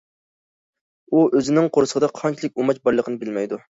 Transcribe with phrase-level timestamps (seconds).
[1.11, 3.61] ئۇ ئۆزىنىڭ قورسىقىدا قانچىلىك ئۇماچ بارلىقىنى بىلمەيدۇ.